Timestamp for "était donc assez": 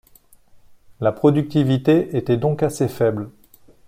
2.17-2.87